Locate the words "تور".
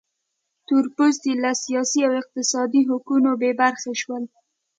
0.67-0.85